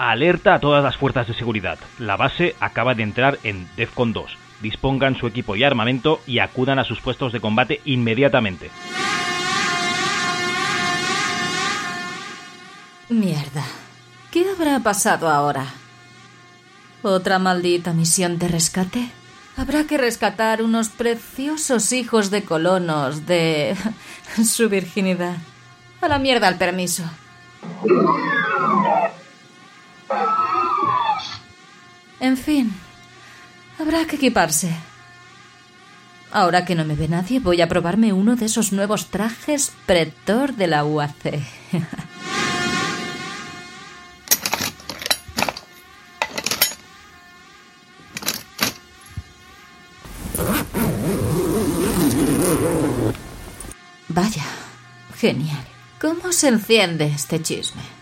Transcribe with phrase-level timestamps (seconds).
[0.00, 1.78] Alerta a todas las fuerzas de seguridad.
[1.98, 4.34] La base acaba de entrar en DEFCON 2.
[4.62, 8.70] Dispongan su equipo y armamento y acudan a sus puestos de combate inmediatamente.
[13.10, 13.62] Mierda.
[14.30, 15.66] ¿Qué habrá pasado ahora?
[17.02, 19.10] ¿Otra maldita misión de rescate?
[19.58, 23.76] Habrá que rescatar unos preciosos hijos de colonos de
[24.46, 25.36] su virginidad.
[26.00, 27.04] A la mierda el permiso.
[32.20, 32.70] En fin,
[33.78, 34.70] habrá que equiparse.
[36.30, 40.54] Ahora que no me ve nadie, voy a probarme uno de esos nuevos trajes pretor
[40.54, 41.42] de la UAC.
[54.08, 54.44] Vaya,
[55.16, 55.64] genial.
[56.00, 57.99] ¿Cómo se enciende este chisme?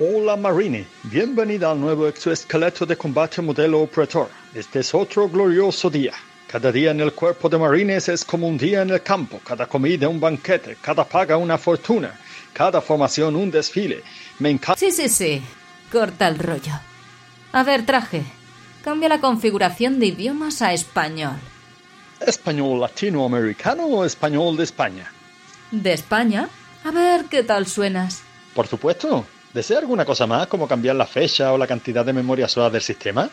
[0.00, 4.28] Hola Marine, bienvenida al nuevo exoesqueleto de combate modelo Pretor.
[4.54, 6.12] Este es otro glorioso día.
[6.46, 9.66] Cada día en el cuerpo de marines es como un día en el campo, cada
[9.66, 12.16] comida un banquete, cada paga una fortuna,
[12.52, 14.04] cada formación un desfile.
[14.38, 14.78] Me encanta.
[14.78, 15.42] Sí, sí, sí.
[15.90, 16.78] Corta el rollo.
[17.50, 18.22] A ver, traje.
[18.84, 21.34] Cambia la configuración de idiomas a español.
[22.24, 25.10] ¿Español latinoamericano o español de España?
[25.72, 26.48] ¿De España?
[26.84, 28.22] A ver qué tal suenas.
[28.54, 29.26] Por supuesto.
[29.52, 32.82] ¿Desea alguna cosa más, como cambiar la fecha o la cantidad de memoria SOA del
[32.82, 33.30] sistema?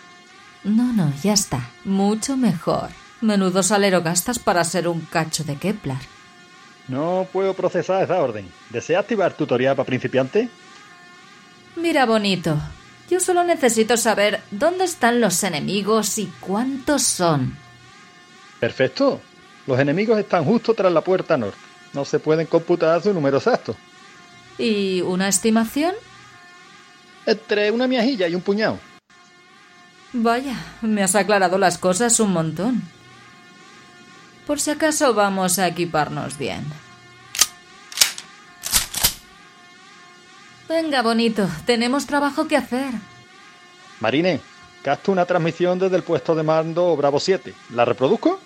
[0.64, 1.70] No, no, ya está.
[1.84, 2.90] Mucho mejor.
[3.22, 5.98] Menudo salero gastas para ser un cacho de Kepler.
[6.88, 8.48] No puedo procesar esa orden.
[8.70, 10.50] ¿Desea activar tutorial para principiante?
[11.76, 12.58] Mira, bonito.
[13.10, 17.58] Yo solo necesito saber dónde están los enemigos y cuántos son.
[18.60, 19.22] Perfecto.
[19.68, 21.58] Los enemigos están justo tras la puerta norte.
[21.94, 23.76] No se pueden computar su número exacto.
[24.58, 25.94] ¿Y una estimación?
[27.26, 28.80] Entre una miajilla y un puñado.
[30.14, 32.84] Vaya, me has aclarado las cosas un montón.
[34.48, 36.64] Por si acaso vamos a equiparnos bien.
[40.70, 42.92] Venga, bonito, tenemos trabajo que hacer.
[44.00, 44.40] Marine,
[44.84, 47.54] capto una transmisión desde el puesto de mando Bravo 7.
[47.74, 48.40] ¿La reproduzco?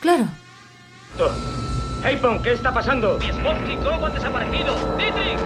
[0.00, 0.28] Claro.
[2.04, 3.18] Apon, ¿qué está pasando?
[3.18, 4.74] Miesbowski y Crow han desaparecido.
[4.96, 5.38] ¡Dietrich!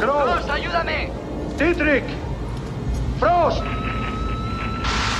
[0.00, 1.12] ¡Frost, ayúdame!
[1.56, 2.04] ¡Dietrich!
[3.20, 3.62] ¡Frost!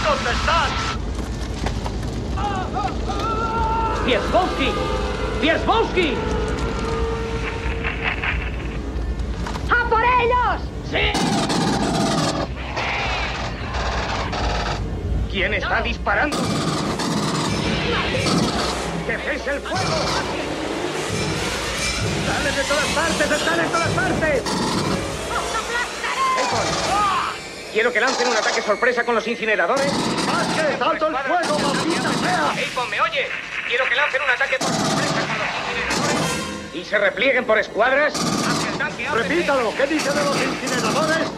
[0.04, 0.70] ¿Dónde están?
[4.04, 4.72] ¡Miesbowski!
[5.40, 6.14] ¡Miesbowski!
[9.70, 10.62] ¡A por ellos!
[10.90, 11.12] ¡Sí!
[15.30, 16.38] ¿Quién está disparando?
[19.06, 20.45] ¡Que cese el fuego!
[22.46, 23.30] ¡Salen de todas partes!
[23.32, 24.42] ¡Están en todas partes!
[27.72, 29.92] Quiero que lancen un ataque sorpresa con los incineradores.
[30.26, 32.84] ¡Vázquez, alto el fuego, maldita sea!
[32.88, 33.26] ¿me oye?
[33.66, 36.74] Quiero que lancen un ataque por sorpresa con los incineradores.
[36.74, 38.14] ¿Y se replieguen por escuadras?
[38.14, 39.28] Hacia el tanque, ábrete.
[39.28, 41.28] Repítalo, ¿qué dice de los incineradores?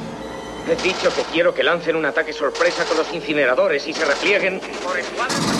[0.68, 4.60] He dicho que quiero que lancen un ataque sorpresa con los incineradores y se replieguen
[4.84, 5.57] por escuadras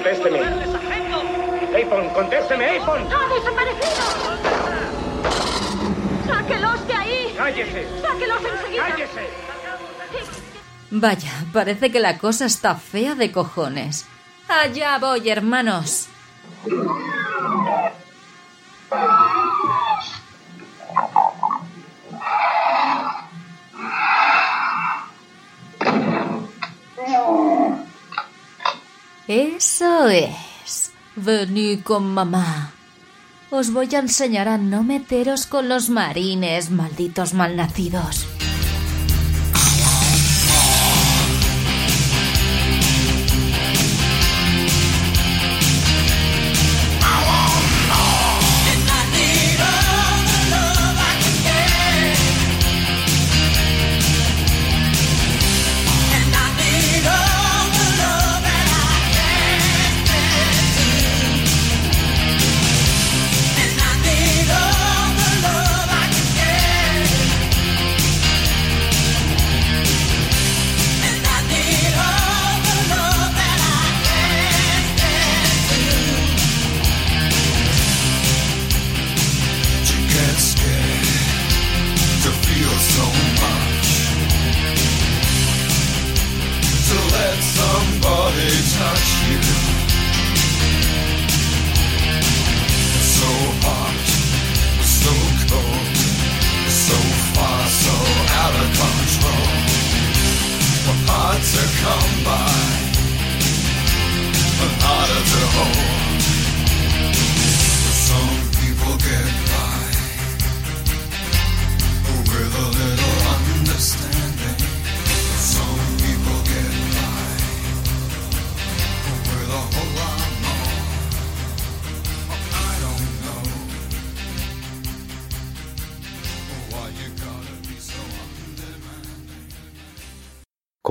[0.00, 0.40] Contésteme.
[1.82, 3.06] Apon, contésteme, Apon.
[3.12, 4.02] ¡Ha desaparecido!
[6.26, 7.34] ¡Sáquelos de ahí!
[7.36, 7.86] ¡Cállese!
[8.00, 8.88] ¡Sáquelos enseguida!
[8.88, 9.28] ¡Cállese!
[10.90, 14.06] Vaya, parece que la cosa está fea de cojones.
[14.48, 16.08] Allá voy, hermanos.
[29.30, 30.90] Eso es.
[31.14, 32.72] Venid con mamá.
[33.50, 38.26] Os voy a enseñar a no meteros con los marines, malditos malnacidos.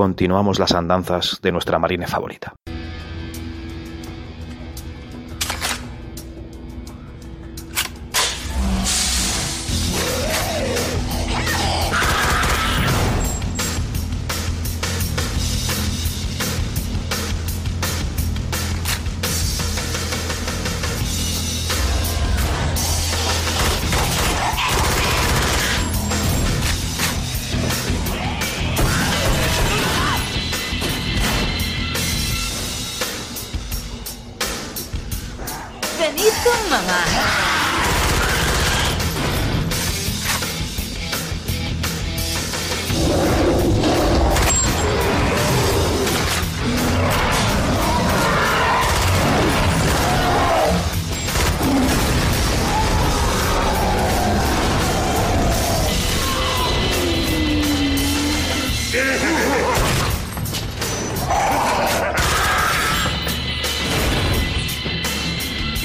[0.00, 2.54] Continuamos las andanzas de nuestra marine favorita.
[36.70, 37.49] Venid con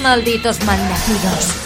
[0.06, 1.65] Malditos malnacidos.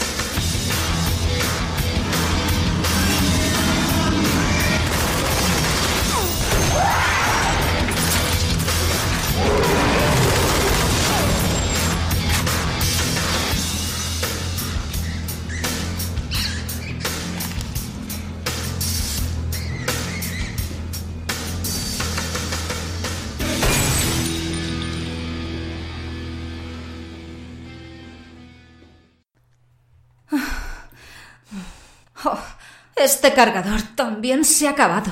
[32.99, 35.11] Este cargador también se ha acabado.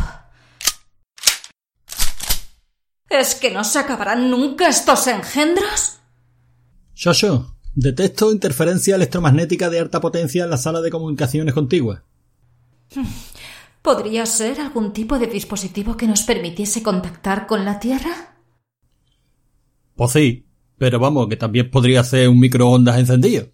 [3.10, 6.00] ¿Es que no se acabarán nunca estos engendros?
[6.94, 12.04] Shosho, detecto interferencia electromagnética de alta potencia en la sala de comunicaciones contigua.
[13.81, 18.36] ¿Podría ser algún tipo de dispositivo que nos permitiese contactar con la Tierra?
[19.95, 20.48] Pues sí,
[20.78, 23.48] pero vamos, que también podría ser un microondas encendido.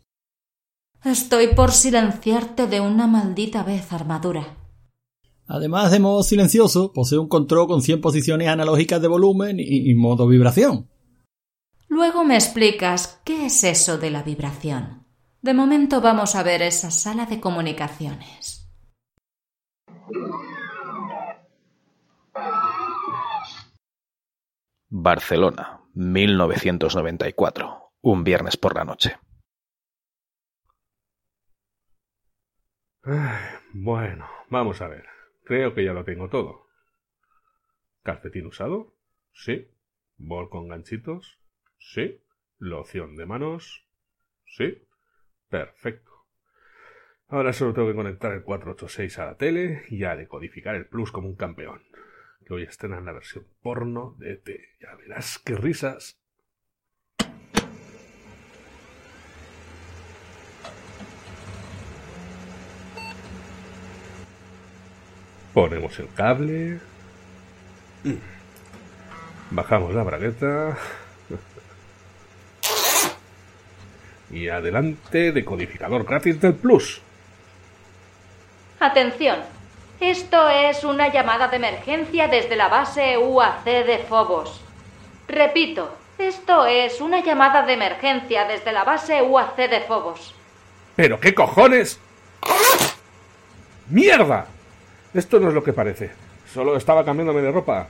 [1.06, 4.58] Estoy por silenciarte de una maldita vez, armadura.
[5.48, 9.96] Además de modo silencioso, posee un control con 100 posiciones analógicas de volumen y, y
[9.96, 10.90] modo vibración.
[11.90, 15.06] Luego me explicas qué es eso de la vibración.
[15.42, 18.70] De momento vamos a ver esa sala de comunicaciones.
[24.90, 27.92] Barcelona, 1994.
[28.02, 29.18] Un viernes por la noche.
[33.74, 35.06] Bueno, vamos a ver.
[35.44, 36.68] Creo que ya lo tengo todo.
[38.04, 38.96] ¿Calcetín usado?
[39.34, 39.70] Sí.
[40.18, 41.40] ¿Bol con ganchitos?
[41.78, 42.22] Sí.
[42.60, 43.86] ¿Loción de manos?
[44.46, 44.88] Sí.
[45.50, 46.12] Perfecto.
[47.28, 51.12] Ahora solo tengo que conectar el 486 a la tele y a decodificar el plus
[51.12, 51.84] como un campeón.
[52.46, 54.50] Que hoy estrenan la versión porno de ET.
[54.80, 56.23] Ya verás qué risas.
[65.54, 66.80] Ponemos el cable.
[69.52, 70.78] Bajamos la bragueta.
[74.32, 77.02] Y adelante, decodificador gratis del Plus.
[78.80, 79.38] Atención.
[80.00, 84.60] Esto es una llamada de emergencia desde la base UAC de Phobos.
[85.28, 90.34] Repito, esto es una llamada de emergencia desde la base UAC de Phobos.
[90.96, 92.00] ¿Pero qué cojones?
[93.88, 94.48] ¡Mierda!
[95.14, 96.12] Esto no es lo que parece.
[96.52, 97.88] Solo estaba cambiándome de ropa.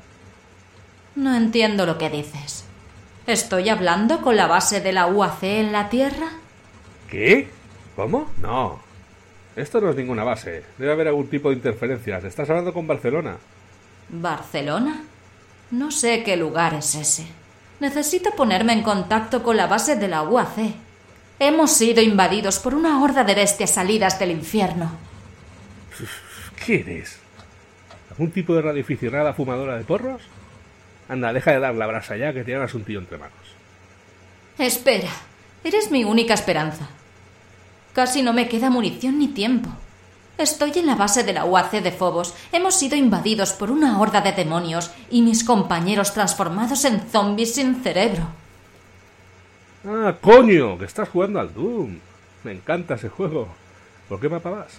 [1.16, 2.66] No entiendo lo que dices.
[3.28, 6.28] ¿Estoy hablando con la base de la UAC en la Tierra?
[7.10, 7.48] ¿Qué?
[7.96, 8.30] ¿Cómo?
[8.42, 8.80] No.
[9.56, 10.64] Esto no es ninguna base.
[10.78, 12.24] Debe haber algún tipo de interferencias.
[12.24, 13.38] Estás hablando con Barcelona.
[14.10, 15.04] ¿Barcelona?
[15.72, 17.26] No sé qué lugar es ese.
[17.80, 20.74] Necesito ponerme en contacto con la base de la UAC.
[21.40, 24.92] Hemos sido invadidos por una horda de bestias salidas del infierno.
[26.66, 27.20] ¿Qué eres?
[28.12, 30.22] ¿Algún tipo de radioaficionada fumadora de porros?
[31.10, 33.34] Anda, deja de dar la brasa ya que tienes un tío entre manos.
[34.58, 35.10] Espera,
[35.64, 36.88] eres mi única esperanza.
[37.94, 39.70] Casi no me queda munición ni tiempo.
[40.38, 42.34] Estoy en la base de la UAC de Phobos.
[42.52, 47.84] Hemos sido invadidos por una horda de demonios y mis compañeros transformados en zombies sin
[47.84, 48.28] cerebro.
[49.86, 52.00] Ah, coño, que estás jugando al Doom.
[52.44, 53.48] Me encanta ese juego.
[54.08, 54.74] ¿Por qué mapa vas?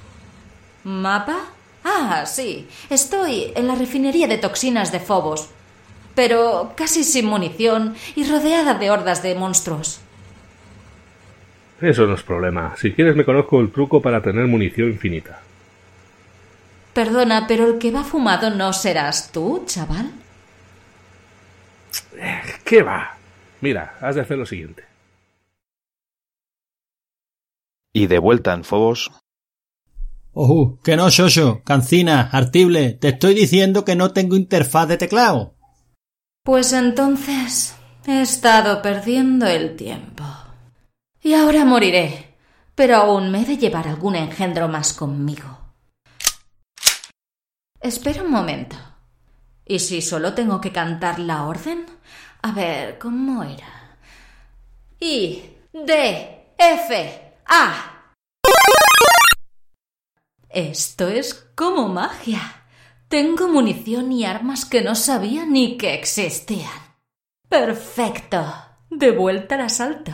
[0.83, 1.37] ¿Mapa?
[1.85, 2.67] Ah, sí.
[2.91, 5.51] Estoy en la refinería de toxinas de Phobos.
[6.15, 10.01] Pero casi sin munición y rodeada de hordas de monstruos.
[11.81, 12.75] Eso no es problema.
[12.77, 15.41] Si quieres me conozco el truco para tener munición infinita.
[16.95, 20.13] Perdona, pero el que va fumado no serás tú, chaval.
[22.65, 23.17] ¿Qué va?
[23.61, 24.85] Mira, has de hacer lo siguiente.
[27.93, 29.11] Y de vuelta en Fobos.
[30.37, 35.55] Ojo, que no, Shosho, Cancina, Artible, te estoy diciendo que no tengo interfaz de teclado.
[36.43, 40.25] Pues entonces he estado perdiendo el tiempo.
[41.23, 42.35] Y ahora moriré,
[42.75, 45.57] pero aún me he de llevar algún engendro más conmigo.
[47.81, 48.77] Espera un momento.
[49.65, 51.87] ¿Y si solo tengo que cantar la orden?
[52.43, 53.99] A ver, ¿cómo era?
[54.99, 57.94] I, D, F, A.
[60.55, 62.41] Esto es como magia.
[63.09, 66.71] Tengo munición y armas que no sabía ni que existían.
[67.49, 68.45] Perfecto.
[68.89, 70.13] De vuelta al asalto.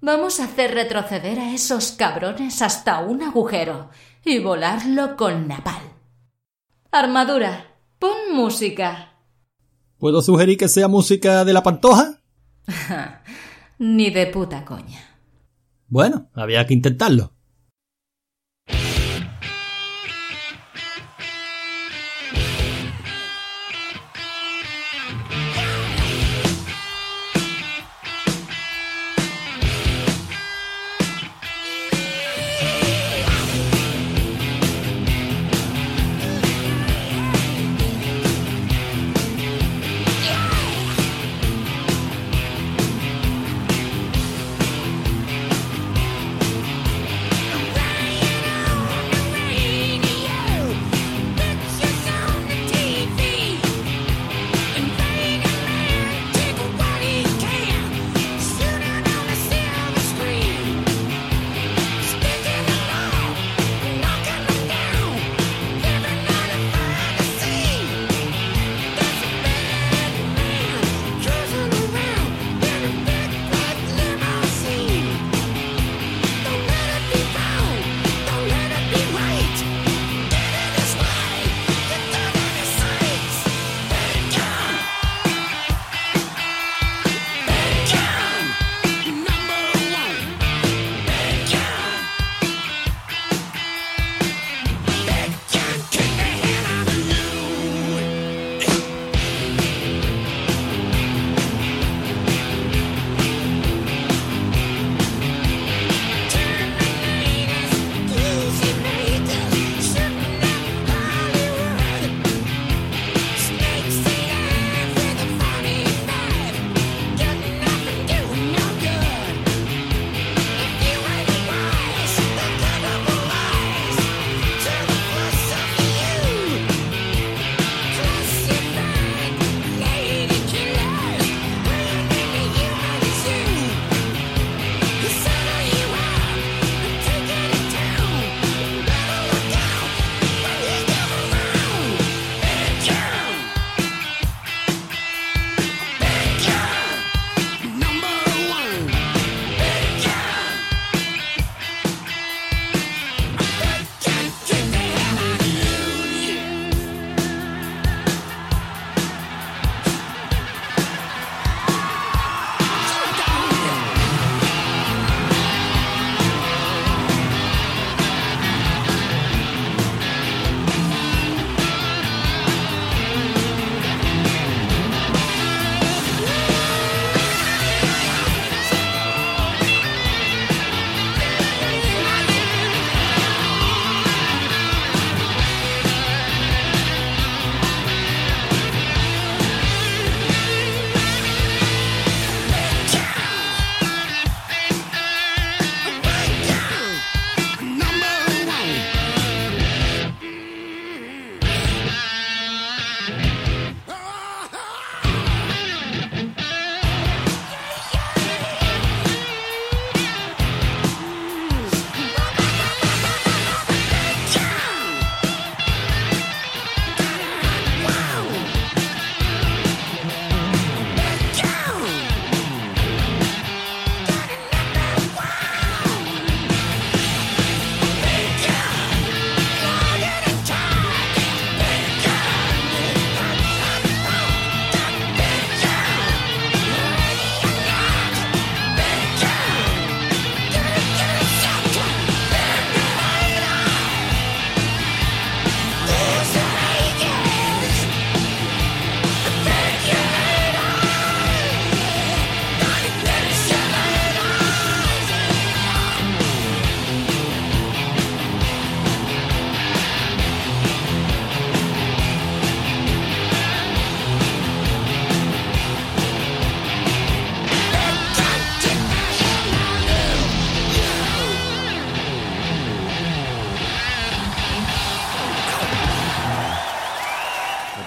[0.00, 3.90] Vamos a hacer retroceder a esos cabrones hasta un agujero
[4.24, 5.82] y volarlo con napal.
[6.92, 9.14] Armadura, pon música.
[9.98, 12.20] ¿Puedo sugerir que sea música de la pantoja?
[13.78, 15.18] Ni de puta coña.
[15.88, 17.35] Bueno, había que intentarlo.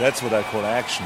[0.10, 1.06] That's what I call action.